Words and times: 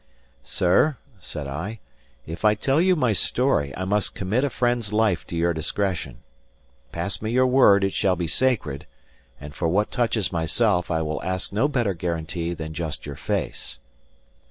"Sir," 0.43 0.97
said 1.19 1.45
I, 1.47 1.79
"if 2.25 2.43
I 2.43 2.55
tell 2.55 2.81
you 2.81 2.95
my 2.95 3.13
story, 3.13 3.71
I 3.77 3.85
must 3.85 4.15
commit 4.15 4.43
a 4.43 4.49
friend's 4.49 4.91
life 4.91 5.27
to 5.27 5.35
your 5.35 5.53
discretion. 5.53 6.23
Pass 6.91 7.21
me 7.21 7.29
your 7.29 7.45
word 7.45 7.83
it 7.83 7.93
shall 7.93 8.15
be 8.15 8.25
sacred; 8.25 8.87
and 9.39 9.53
for 9.53 9.67
what 9.67 9.91
touches 9.91 10.31
myself, 10.31 10.89
I 10.89 11.03
will 11.03 11.21
ask 11.21 11.53
no 11.53 11.67
better 11.67 11.93
guarantee 11.93 12.55
than 12.55 12.73
just 12.73 13.05
your 13.05 13.15
face." 13.15 13.77